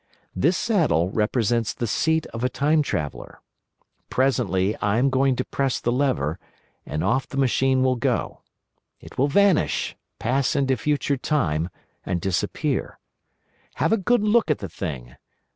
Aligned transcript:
This 0.35 0.57
saddle 0.57 1.11
represents 1.11 1.75
the 1.75 1.85
seat 1.85 2.25
of 2.33 2.43
a 2.43 2.49
time 2.49 2.81
traveller. 2.81 3.39
Presently 4.09 4.75
I 4.77 4.97
am 4.97 5.11
going 5.11 5.35
to 5.35 5.45
press 5.45 5.79
the 5.79 5.91
lever, 5.91 6.39
and 6.87 7.03
off 7.03 7.27
the 7.27 7.37
machine 7.37 7.83
will 7.83 7.97
go. 7.97 8.41
It 8.99 9.19
will 9.19 9.27
vanish, 9.27 9.95
pass 10.17 10.55
into 10.55 10.75
future 10.75 11.17
Time, 11.17 11.69
and 12.03 12.19
disappear. 12.19 12.97
Have 13.75 13.93
a 13.93 13.97
good 13.97 14.23
look 14.23 14.49
at 14.49 14.57
the 14.57 14.69
thing. 14.69 15.17